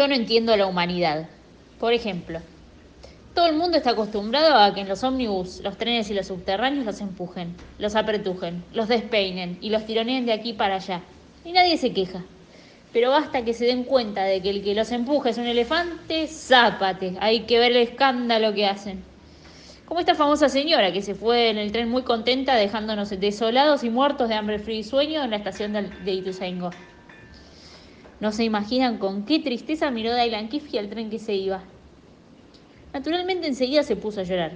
[0.00, 1.28] Yo no entiendo la humanidad.
[1.78, 2.40] Por ejemplo,
[3.34, 6.86] todo el mundo está acostumbrado a que en los ómnibus, los trenes y los subterráneos
[6.86, 11.02] los empujen, los apretujen, los despeinen y los tironeen de aquí para allá.
[11.44, 12.24] Y nadie se queja.
[12.94, 16.26] Pero basta que se den cuenta de que el que los empuja es un elefante,
[16.28, 17.18] zápate.
[17.20, 19.04] Hay que ver el escándalo que hacen.
[19.84, 23.90] Como esta famosa señora que se fue en el tren muy contenta dejándonos desolados y
[23.90, 26.70] muertos de hambre, frío y sueño en la estación de Ituzaingó.
[28.20, 31.62] No se imaginan con qué tristeza miró Dailan Kifki al tren que se iba.
[32.92, 34.52] Naturalmente enseguida se puso a llorar.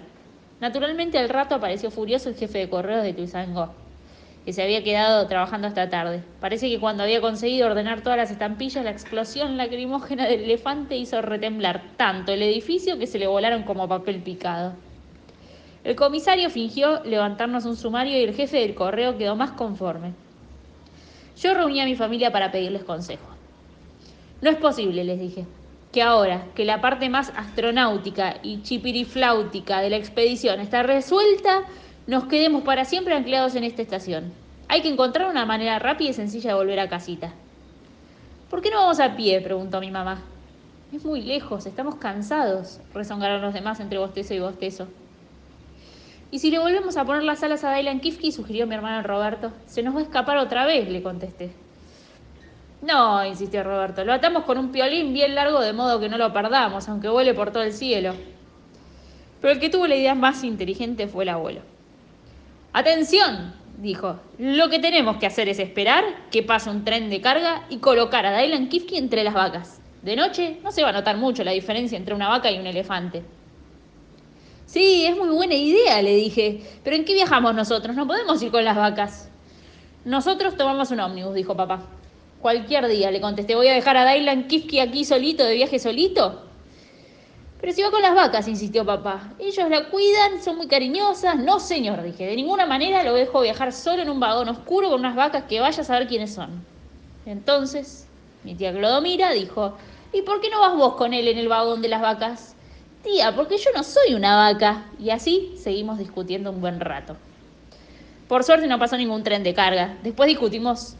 [0.61, 3.71] Naturalmente al rato apareció furioso el jefe de correos de Ituzaingó
[4.45, 6.23] que se había quedado trabajando hasta tarde.
[6.41, 11.23] Parece que cuando había conseguido ordenar todas las estampillas, la explosión lacrimógena del elefante hizo
[11.23, 14.75] retemblar tanto el edificio que se le volaron como papel picado.
[15.83, 20.13] El comisario fingió levantarnos un sumario y el jefe del correo quedó más conforme.
[21.39, 23.27] Yo reuní a mi familia para pedirles consejo.
[24.45, 25.47] No es posible, les dije,
[25.91, 31.63] que ahora que la parte más astronáutica y chipirifláutica de la expedición está resuelta,
[32.07, 34.35] nos quedemos para siempre anclados en esta estación.
[34.69, 37.33] Hay que encontrar una manera rápida y sencilla de volver a casita.
[38.51, 39.41] ¿Por qué no vamos a pie?
[39.41, 40.21] preguntó mi mamá.
[40.93, 44.89] Es muy lejos, estamos cansados, rezongaron los demás entre bostezo y bostezo.
[46.31, 48.31] ¿Y si le volvemos a poner las alas a Dylan Kifke?
[48.31, 49.53] sugirió mi hermano Roberto.
[49.65, 51.64] Se nos va a escapar otra vez, le contesté.
[52.85, 56.35] No, insistió Roberto, lo atamos con un piolín bien largo de modo que no lo
[56.35, 58.13] perdamos, aunque vuele por todo el cielo.
[59.41, 61.63] Pero el que tuvo la idea más inteligente fue el abuelo.
[62.75, 64.21] Atención, dijo.
[64.39, 68.27] Lo que tenemos que hacer es esperar que pase un tren de carga y colocar
[68.27, 69.81] a Dylan Kifke entre las vacas.
[70.03, 72.67] De noche no se va a notar mucho la diferencia entre una vaca y un
[72.67, 73.23] elefante.
[74.67, 76.63] Sí, es muy buena idea, le dije.
[76.85, 77.97] Pero ¿en qué viajamos nosotros?
[77.97, 79.31] No podemos ir con las vacas.
[80.05, 81.89] Nosotros tomamos un ómnibus, dijo papá.
[82.45, 83.55] Cualquier día, le contesté.
[83.55, 86.43] ¿Voy a dejar a Dylan Kifke aquí solito, de viaje solito?
[87.59, 89.33] Pero si va con las vacas, insistió papá.
[89.39, 91.39] Ellos la cuidan, son muy cariñosas.
[91.39, 92.27] No, señor, dije.
[92.27, 95.59] De ninguna manera lo dejo viajar solo en un vagón oscuro con unas vacas que
[95.61, 96.63] vaya a saber quiénes son.
[97.25, 98.07] Entonces,
[98.43, 99.79] mi tía Clodomira dijo,
[100.13, 102.57] ¿y por qué no vas vos con él en el vagón de las vacas?
[103.03, 104.85] Tía, porque yo no soy una vaca.
[105.01, 107.17] Y así seguimos discutiendo un buen rato.
[108.29, 109.97] Por suerte no pasó ningún tren de carga.
[110.03, 110.97] Después discutimos,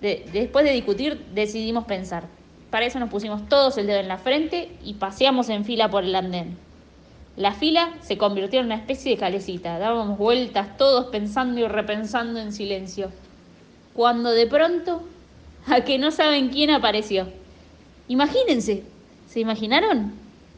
[0.00, 2.24] después de discutir decidimos pensar.
[2.70, 6.04] Para eso nos pusimos todos el dedo en la frente y paseamos en fila por
[6.04, 6.58] el andén.
[7.36, 9.78] La fila se convirtió en una especie de calecita.
[9.78, 13.10] Dábamos vueltas todos pensando y repensando en silencio.
[13.92, 15.02] Cuando de pronto,
[15.66, 17.28] a que no saben quién apareció.
[18.08, 18.84] Imagínense,
[19.28, 20.25] ¿se imaginaron?